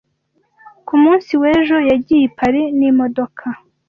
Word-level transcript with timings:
Ku 0.87 0.95
munsi 1.03 1.31
w'ejo 1.41 1.77
yagiye 1.89 2.23
i 2.27 2.31
Paris 2.37 2.69
n'imodoka. 2.79 3.45